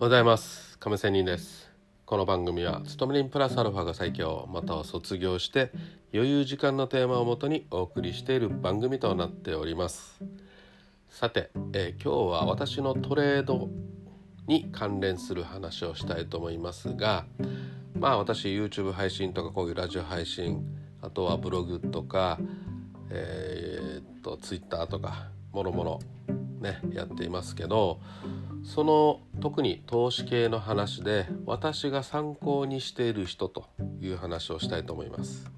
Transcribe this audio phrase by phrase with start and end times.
[0.00, 0.78] おはようございます。
[0.78, 1.70] 亀仙人です。
[2.06, 5.72] この番組は勤め人プラスアルファが最強または卒業して
[6.14, 10.18] 余裕時間のテーマをもとにお送りしている番組となっております。
[11.10, 13.68] さて、えー、今日は私のトレード
[14.46, 17.26] に関連する話をしたいと思いますが
[17.94, 20.64] まあ私 YouTube 配信とかこういうラジオ配信
[21.02, 22.38] あとはブログとか
[23.10, 26.00] えー、っと Twitter とかもろもろ
[26.58, 28.00] ねやっていますけど
[28.64, 33.66] その特に投資系の話で私が参考にしている人と
[34.00, 35.50] いう話をしたいと思います。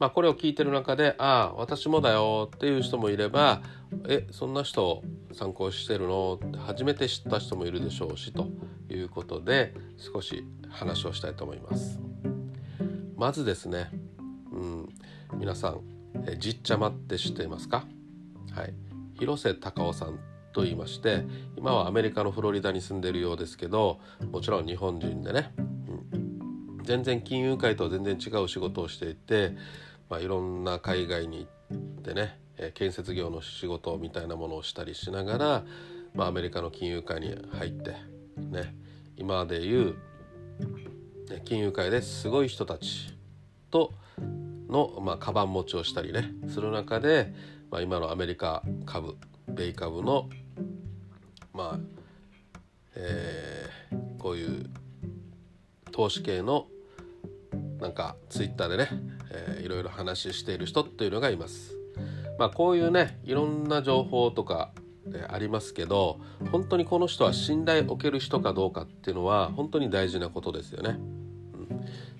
[0.00, 3.62] まあ、これを聞いてる中で「ああ私もだよ」っていう人もいれば
[4.08, 5.02] 「えそんな人
[5.32, 8.48] 参考してるの?」って初めて知った人もいるでしょうしと
[8.90, 12.00] いうことで少し話をしたいと思います。
[13.16, 13.90] まずですね、
[14.52, 14.88] うん、
[15.38, 15.80] 皆さん
[16.26, 17.86] えじっちゃまって知っていますか？
[18.50, 18.74] はい
[19.16, 20.18] 広瀬隆夫さん
[20.54, 21.24] と言いまして
[21.56, 29.56] 今はアメリカのフロリダに住んでるようですけどもちろん日本人でね、うん、全然金融界とは全然違う仕事をしていて、
[30.08, 32.38] まあ、いろんな海外に行ってね
[32.74, 35.64] 建設業の仕事みたいなものをしたりしながら、
[36.14, 37.96] まあ、アメリカの金融界に入って
[38.38, 38.76] ね
[39.16, 39.96] 今でいう
[41.44, 43.16] 金融界ですごい人たち
[43.72, 43.92] と
[44.68, 47.34] の、まあ、カバン持ちをしたりねする中で、
[47.72, 49.16] まあ、今のアメリカ株
[49.48, 50.28] 米株の
[51.54, 51.78] まあ、
[52.96, 54.66] えー、こういう
[55.92, 56.66] 投資系の
[57.80, 58.88] なんかツイッターでね、
[59.30, 61.74] えー、いろいろ話している人っていうのがいます。
[62.38, 64.72] まあこういうねいろんな情報とか、
[65.06, 66.18] ね、ありますけど
[66.50, 70.98] 本当にこの人は信頼を受ける人かどうかっていうのは本当に大事なことですよね。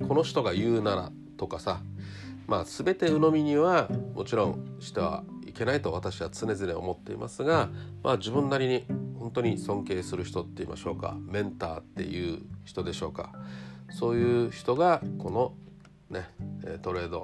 [0.00, 1.80] うん、この人が言うならとかさ
[2.48, 7.68] まあ全て鵜呑みにはもちろんしてはいけないと私は常々思っていますが、
[8.02, 8.84] まあ、自分なりに
[9.20, 13.32] 本当に尊敬する人って言いましょうかメンターっていう人でしょうか
[13.90, 15.52] そういう人がこの
[16.08, 16.26] ね
[16.80, 17.20] トレード、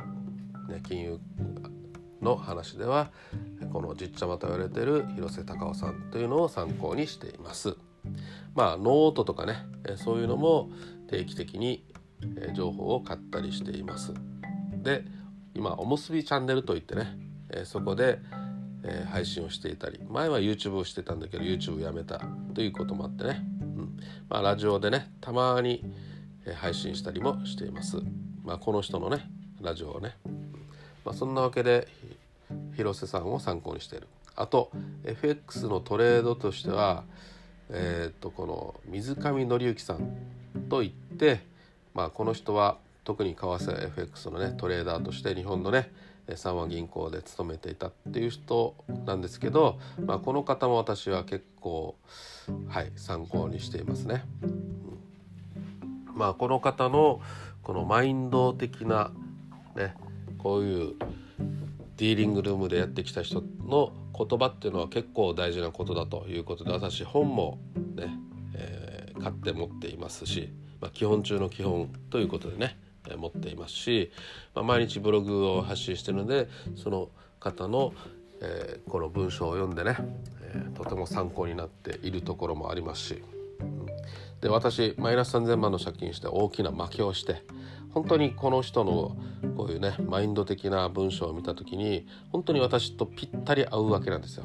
[0.69, 1.21] ね、金融
[2.21, 3.11] の話では
[3.73, 7.77] このじっちゃまと言われてる広瀬隆夫さんというのを参考にしています。
[8.55, 9.56] まあノートとかね
[9.97, 10.71] そういうのも
[11.09, 11.85] 定期的に
[12.55, 14.12] 情報を買ったりしています。
[14.83, 15.03] で
[15.55, 17.17] 今おむすびチャンネルといってね
[17.65, 18.19] そこで
[18.87, 22.21] えー、配信をしていたり前は YouTube をしてたんだけど YouTube やめた
[22.55, 23.97] ということもあってね、うん。
[24.29, 25.85] まあ、ラジオでねたまに、
[26.47, 27.99] えー、配信したりもしています、
[28.45, 29.29] まあ、この人のね
[29.61, 30.17] ラジオをね、
[31.05, 31.89] まあ、そんなわけで
[32.77, 34.07] 広瀬さんを参考にしている。
[34.39, 34.71] あと
[35.05, 37.05] FX のトレードとしては
[37.71, 40.17] えっ、とこの水上紀之さん
[40.69, 41.41] といって、
[41.95, 45.91] まあ、この人は特に為替 FX のねトレーダーとして日本のね
[46.34, 51.97] 三和銀行で勤めていたっていう人なんですけど、まあ、この方も私は結構
[52.69, 54.25] はい参考にしていますね。
[56.14, 57.20] まあこの方の
[57.62, 59.12] このマインド的な
[59.76, 59.94] ね
[60.38, 60.94] こういう
[61.97, 67.58] ディーリングルームでやってきた人の言葉っていうのは結構大事なことだということで私本も
[67.94, 68.08] ね、
[68.54, 70.50] えー、買って持っていますし、
[70.81, 72.78] まあ、基本中の基本ということでね
[73.15, 74.11] 持っていますし、
[74.55, 77.93] まあ、毎日ブログを発信してるのでその方の、
[78.41, 79.97] えー、この文章を読んでね、
[80.55, 83.22] えー、とても参考になっているところもありますし、
[83.61, 83.87] うん、
[84.41, 87.43] で私マイナス3,000万の借金して大きな負けをして
[87.97, 89.17] 本当にこの人の
[89.56, 94.44] こういうねマインド的な文章を見た時に本当に私とぴったり合うわけなんですよ。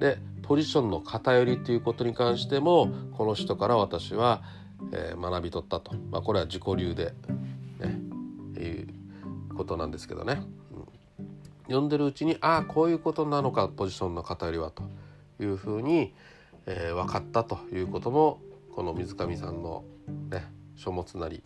[0.00, 4.42] でポジションの偏りということに関してもこの人から私は、
[4.92, 7.12] えー、学び取ったと、まあ、これは自己流で
[9.58, 10.40] ことなんですけどね、
[10.72, 11.32] うん、
[11.66, 14.84] 読んでるうちにああこういうことなのかポジションの偏りはと
[15.40, 16.14] いうふうに、
[16.66, 18.40] えー、分かったということも
[18.74, 19.84] この水上さんの、
[20.30, 20.46] ね、
[20.76, 21.42] 書物なり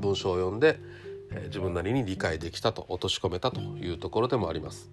[0.00, 0.78] 文章を読んで、
[1.30, 4.90] えー、自分なりに理解できたと落とし込めたというところでもあります。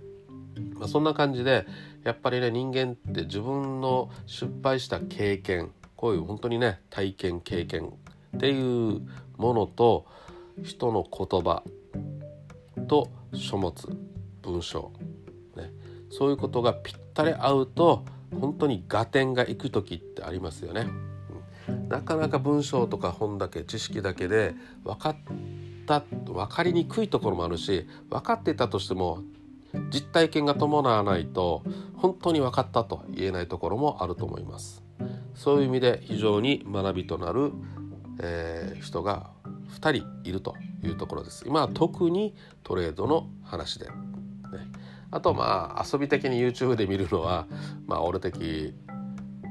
[0.75, 1.65] まあ、そんな感じで
[2.03, 7.93] やっぱりね人間って自分の失敗した経験こういう本当にね体験経験
[8.37, 9.01] っていう
[9.37, 10.05] ものと
[10.63, 11.63] 人の言葉
[12.89, 13.73] と書物
[14.41, 14.91] 文章、
[15.55, 15.71] ね、
[16.09, 18.03] そういうことがぴったり合うと
[18.41, 20.87] 本当に合点がいく時ってありますよね。
[21.87, 25.15] なかなか文章とか本だけ知識だけで分かっ
[25.85, 29.19] た分かりにくいところもあるし分かってたとしても
[29.91, 31.63] 実体験が伴わないと
[31.95, 34.83] 本当に分かったと言えないところもあると思います。
[35.35, 37.51] そういう意味で非常に学びとなる、
[38.19, 39.29] えー、人が
[39.69, 41.43] 2人いるというところです。
[41.47, 43.87] 今は特にトレードの話で。
[43.87, 43.93] ね、
[45.11, 47.47] あとまあ遊び的に YouTube で見るのは、
[47.85, 48.73] まあ、俺的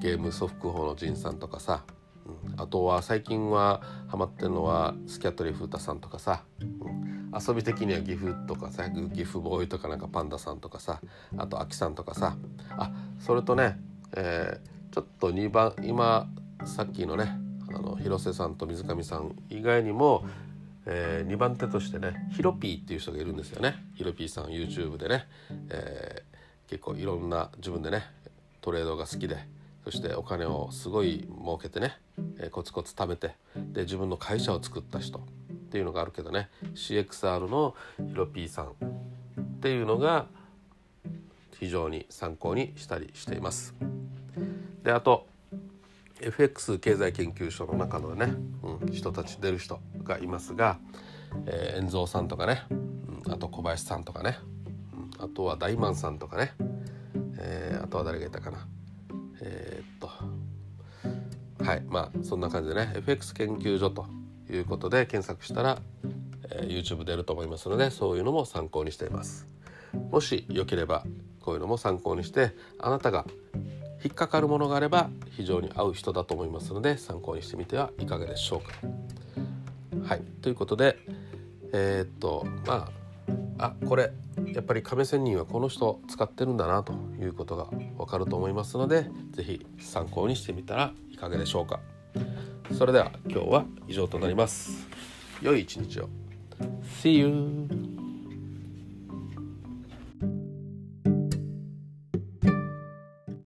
[0.01, 1.85] ゲームソフト法の仁さんとかさ、
[2.27, 11.01] うん、あとは最近はハマってるのはスキャットリー・フータさんとかさ、うん、遊び的には岐阜とかさ岐阜ボーイとかなんかパンダさんとかさ。
[11.37, 12.37] あとアキさんとかさ。
[12.71, 13.79] あそれとね、
[14.17, 16.29] えー、ちょっと2番今
[16.65, 17.48] さっきのね
[17.79, 20.25] あの広瀬さんと水上さん以外にも、
[20.87, 23.85] えー、2番手としてねヒロピーっていう人がいるんですよね。
[23.95, 25.27] ヒロピーさん YouTube でね、
[25.71, 28.03] えー、結構いろんな自分でね
[28.61, 29.39] トレードが好きで
[29.85, 31.97] そしてお金をすごい儲けてね、
[32.39, 35.23] えー、コツコツ貯めてで自分の会社を作った人っ
[35.71, 36.49] ていうのがあるけどね。
[36.75, 40.27] CXR のヒロピーさんっていうのが
[41.61, 43.75] 非常に参考にしたりしています。
[44.83, 45.27] であと
[46.21, 50.79] FX 経済研究所の中のね、うん、人たち出る人がいますが、
[51.47, 52.75] えー、遠蔵さんとかね、う
[53.29, 54.39] ん、あと小林さんとかね、
[55.17, 56.53] うん、あとは大満さんとかね、
[57.39, 58.67] えー、あとは誰がいたかな。
[59.41, 60.11] えー、っと
[61.65, 64.07] はいまあそんな感じでね FX 研究所と
[64.51, 65.79] いうことで検索したら、
[66.51, 69.47] えー、YouTube 出ると思いますのでそういうのも参考にしています。
[70.11, 71.05] もしよければ
[71.41, 73.25] こういうのも参考にしてあなたが
[74.05, 80.07] 引っかかるものがあれば非常に合う人だと思いますので参考にしてみてはいかがでしょうか。
[80.07, 80.99] はいということで
[81.73, 82.91] えー、っとま
[83.59, 84.13] ああこれ
[84.55, 87.67] やっぱり亀仙人はこの人使ってるんだなということが
[87.97, 91.81] わかると思いますので是非参考にしてみたらいかがでしょうか。
[92.73, 94.87] それでは今日は以上となります。
[95.43, 96.09] 良い一日を。
[97.03, 97.88] See you!